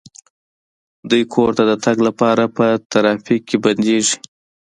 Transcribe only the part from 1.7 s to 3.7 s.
تګ لپاره په ترافیک کې